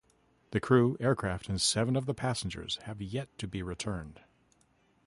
[0.49, 4.19] The crew, aircraft, and seven of the passengers have yet to be returned.